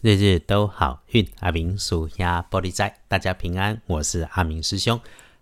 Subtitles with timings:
[0.00, 5.00] 日日都好运，阿明属鸭玻璃仔，大家平安，我是阿明师兄。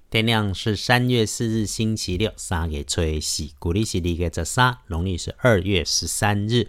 [0.09, 6.69] 天亮是三月四日星期六，三月吹喜，古历是立个三，农历是二月十三日。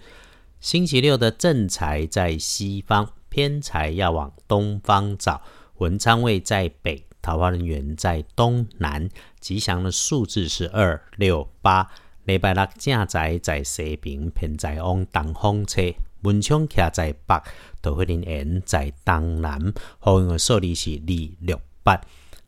[0.59, 5.41] 星期六的正财在西方，偏财要往东方找。
[5.77, 9.07] 文昌位在北，桃花人缘在东南。
[9.39, 11.89] 吉祥的数字是二六八。
[12.25, 15.93] 礼拜六正财在西边，偏财往东方车。
[16.21, 17.41] 文昌徛在北，
[17.81, 22.01] 桃花林缘在东南，好运的数字是二六八。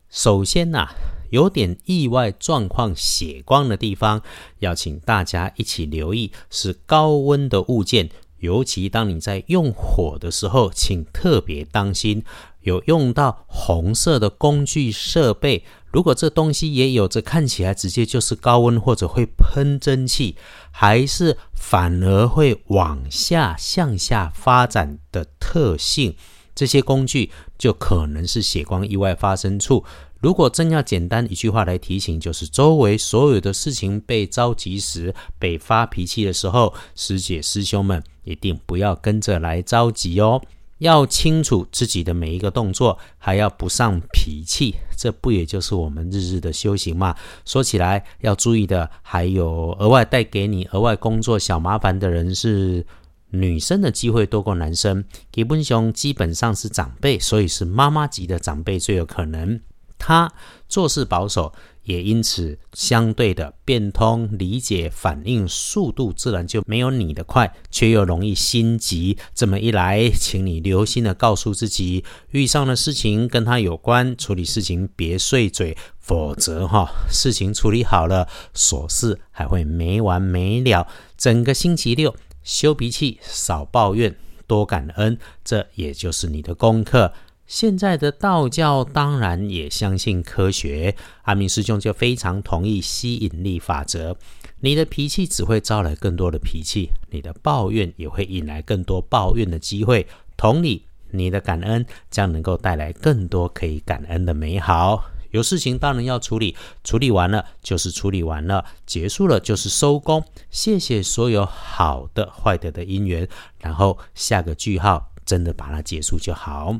[0.08, 0.88] 首先呐，
[1.30, 4.22] 有点意外状况血光的地方，
[4.58, 12.24] 要请大家一起留意，是高温的物件，尤其当你在用火的时候，请特别当心。
[12.62, 20.36] 有用到红色的工具设备，如果这东西也有着看起来直接就是高温或者会喷蒸汽，
[20.70, 26.14] 还是反而会往下向下发展的特性，
[26.54, 29.84] 这些工具就可能是血光意外发生处。
[30.20, 40.42] 如果真要简单一句话来提醒，就是周围所有的事情被着急时、被发脾气的时候，师姐师兄们一定不要跟着来着急哦。
[40.80, 47.14] 要清楚自己的每一个动作，还要不上脾气，这不也就是我们日日的修行吗？
[47.44, 52.84] 说起来要注意的，还有额外带给你额外工作小麻烦的人是
[53.30, 55.04] 女生的机会多过男生。
[55.30, 59.60] 基本上基本上是长辈，所以是妈妈级的长辈最有可能。
[60.00, 60.32] 他
[60.68, 61.52] 做事保守。
[61.84, 69.16] 也因此，相对的变通、理解、反应速度自然就没有你的快，却又容易心急。
[69.34, 80.86] 这么一来，请你留心的告诉自己，遇上的事情跟他有关，处理事情别碎嘴，否则哈，事情处理好了，琐事还会没完没了。
[81.16, 82.14] 整个星期六，
[82.44, 84.14] 修脾气，少抱怨，
[84.46, 87.12] 多感恩，这也就是你的功课。
[87.50, 94.16] 现在的道教当然也相信科学，阿明师兄就非常同意吸引力法则。
[94.60, 100.06] 你的脾气只会招来更多的脾气，你的抱怨也会引来更多抱怨的机会。
[100.36, 105.06] 同理，你的感恩将能够带来更多可以感恩的美好。
[105.32, 106.54] 有事情当然要处理，
[106.84, 110.24] 处理完了就是处理完了，结束了就是收工。
[110.52, 116.78] 谢谢所有好的、坏的的因缘，然后下个句号，真的把它结束就好。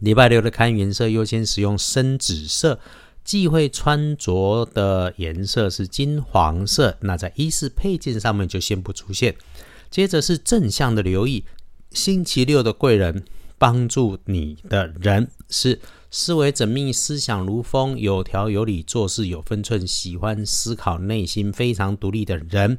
[0.00, 2.78] 礼拜六的看颜色，优先使用深紫色，
[3.24, 6.96] 忌讳穿着的颜色是金黄色。
[7.00, 9.34] 那在衣饰配件上面就先不出现。
[9.90, 11.44] 接着是正向的留意，
[11.90, 13.24] 星期六的贵人
[13.58, 22.78] 帮助你的人是思维缜密、思想如风、有条有理、做事有分寸、喜欢思考、内心非常独立的人。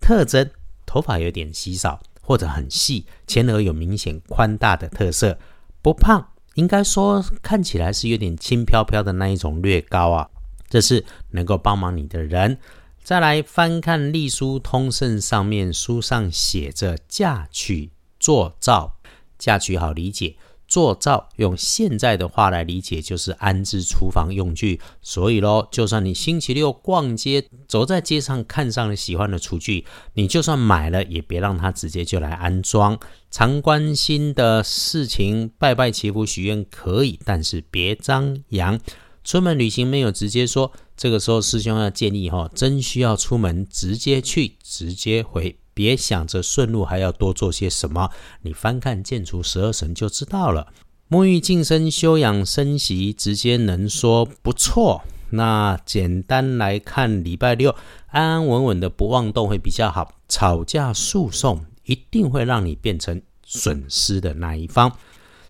[0.00, 0.50] 特征：
[0.84, 5.38] 头发有点稀少或者很细，前额有明显宽大的特色，
[5.80, 6.26] 不胖。
[6.56, 10.28] 应该说看起来是有点轻飘飘的那一种略高啊，
[10.68, 12.58] 这是能够帮忙你的人。
[13.02, 18.96] 再来翻看《隶书通胜》上面书上写着嫁娶做造，
[19.38, 20.34] 嫁娶好理解。
[20.68, 24.80] 做灶用现在的话来理解，就是安置厨房用具。
[25.00, 29.84] 所以咯，就算你星期六逛街，走在街上看上了喜欢的厨具，
[30.14, 32.98] 你就算买了，也别让他直接就来安装。
[33.30, 38.80] 常关心的事情，拜拜祈福许愿可以，但是别张扬。
[39.22, 45.58] 出门旅行没有直接说，这个时候师兄要建议哈，真需要出门，直接去，直接回。
[45.76, 48.10] 别想着顺路还要多做些什么，
[48.40, 50.68] 你翻看《建除十二神》就知道了。
[51.10, 55.02] 沐浴净身、修养生息，直接能说不错。
[55.28, 57.74] 那简单来看，礼拜六
[58.06, 60.14] 安安稳稳的不妄动会比较好。
[60.30, 64.90] 吵架诉讼一定会让你变成损失的那一方。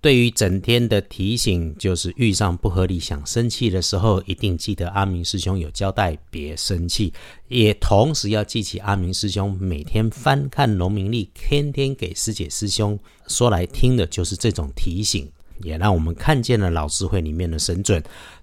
[0.07, 7.13] 对于整天的提醒，就是遇上不合理想生气的时候，一定记得阿明师兄有交代，别生气。
[7.49, 12.97] 也同时要记起阿明师兄每天翻看农民历，天天给师姐师兄
[13.27, 15.29] 说来听的，就是这种提醒，
[15.65, 18.01] 也让我们看见了老智慧里面的神准。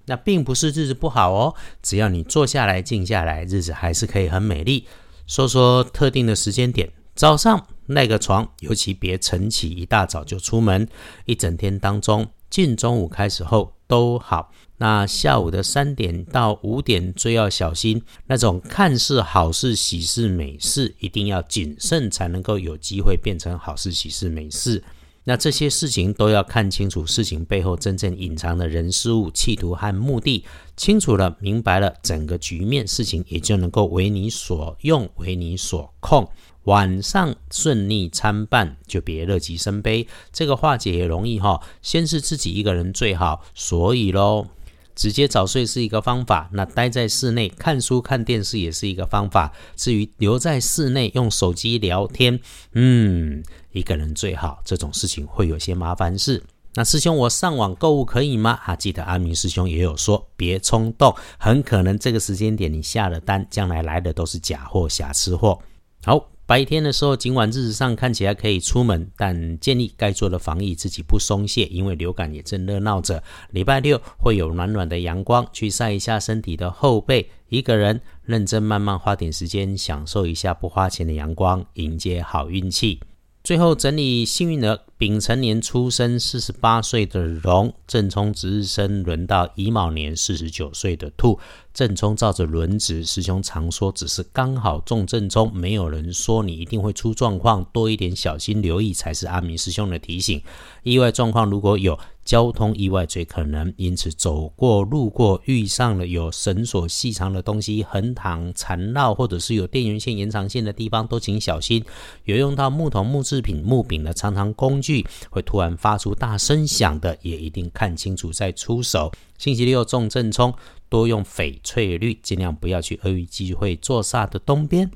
[0.08, 4.86] 那并不是日子不好哦，只要你坐下来静下来，日子还是可以很美丽。
[5.28, 7.68] 说说特定的时间点，早上。
[7.88, 10.88] 那个床，尤其别晨起一大早就出门，
[11.26, 14.52] 一整天当中，近中午开始后都好。
[14.78, 24.84] 那下午的三点到五点最要小心，那种看似好事、喜事、美事，一定要谨慎，才能够有机会变成好事、喜事、美事。
[25.26, 30.44] 那这些事情都要看清楚事情背后真正隐藏的人事物、企图和目的，
[30.76, 36.30] 清楚了、明白了整个局面，事情也就能够为你所用、为你所控。
[36.66, 40.08] 晚上顺利参半，就别乐极生悲。
[40.32, 44.48] 这个化解也容易哈，先是自己一个人最好，所以喽。
[44.96, 49.52] 直接早睡是一个方法，那待在室内看书看电视也是一个方法。
[49.76, 52.40] 至于留在室内用手机聊天，
[52.74, 54.62] 嗯，一个人最好。
[54.64, 56.44] 这种事情会有些麻烦事。
[56.76, 58.60] 那师兄，我上网购物可以吗？
[58.66, 65.60] 啊，记得阿明师兄也有说，别冲动，很可能这个时间点你下了单，将来来的都是假货、瑕疵货。
[66.04, 66.33] 好。
[66.54, 73.24] 白天的时候，尽管日子上看起来可以出门，但建议该做的防疫自己不松懈，因为流感也正热闹着。
[73.50, 77.28] 礼拜六会有暖暖的阳光，去晒一下身体的后背。
[77.50, 83.00] 一个人认真慢慢花点时间，享受一下不花钱的阳光，迎接好运气。
[83.44, 91.38] 最后整理幸运儿：丙辰年出生四十八岁的龙，正冲值日生轮到乙卯年四十九岁的兔。
[91.74, 100.42] 正冲照着轮值，师兄常说只是刚好中正冲，没有人说你一定会出状况，多一点小心留意才是阿明师兄的提醒。
[100.84, 111.84] 意外状况如果有，交通意外最可能，因此走过路过遇上了有绳索细长的东西横躺缠绕，或者是有电源线延长线的地方，都请小心。
[112.26, 119.12] 有用到木头、木制品、木柄的长长工具，会突然发出大声响的，也一定看清楚再出手。
[119.38, 120.54] 星期六中正冲。
[120.90, 124.92] 多用翡翠绿，尽量不要去厄运机会坐煞的东边。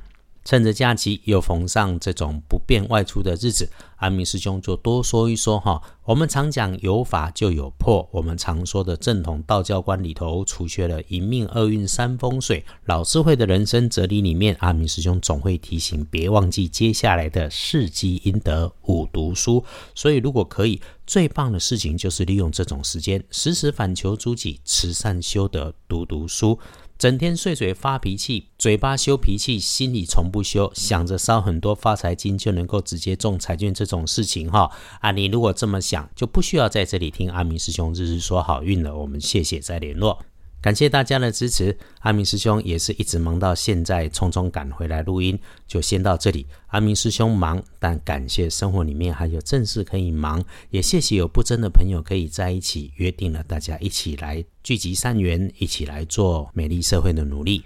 [0.48, 5.82] 趁着假期又逢上这种不便外出的日子，阿明师兄就多说一说哈。
[6.06, 19.62] 我们常讲有法就有破，我们常说的正统道教观里头，除却了一命二运三风水，老智慧的人生哲理里面，阿明师兄总会提醒，别忘记接下来的四积阴德五读书。
[19.94, 26.58] 所以如果可以，最棒的事情就是利用这种时间，时时反求诸己，慈善修德，读读书。
[26.98, 35.12] 整天碎嘴发脾气，嘴巴修脾气，心里从不修，想着烧很多发财金就能够直接中彩券这种事情哈啊！
[35.12, 38.98] 你如果这么想，就不需要在这里听阿明师兄日日说好运了。
[38.98, 40.24] 我们谢谢再联络。
[40.60, 46.48] 感谢大家的支持，阿明师兄也是一直忙到现在，匆匆赶回来录音，就先到这里。
[46.68, 57.64] 阿明师兄忙，但感谢生活里面还有正事可以忙，也谢谢有不争的朋友可以在一起约定了，大家一起来聚集善缘，一起来做美丽社会的努力。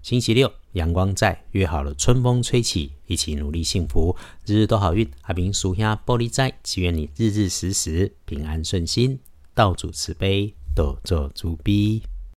[0.00, 4.16] 星期六阳光在，约好了春风吹起，一起努力幸福，
[4.46, 5.06] 日日都好运。
[5.22, 9.18] 阿明属下玻璃斋，祈愿你日日时时平安顺心，
[9.52, 12.02] 道主慈悲，多做主逼。